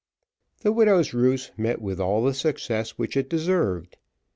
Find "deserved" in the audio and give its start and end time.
3.29-3.97